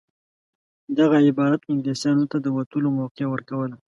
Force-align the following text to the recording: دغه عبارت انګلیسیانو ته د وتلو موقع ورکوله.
دغه 0.97 1.17
عبارت 1.29 1.61
انګلیسیانو 1.71 2.25
ته 2.31 2.37
د 2.41 2.47
وتلو 2.57 2.87
موقع 2.99 3.25
ورکوله. 3.29 3.75